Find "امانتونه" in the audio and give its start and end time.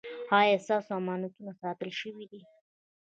1.01-1.51